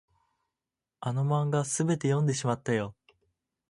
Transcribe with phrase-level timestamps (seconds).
[0.99, 2.95] あの漫画、すべて読んでしまったよ。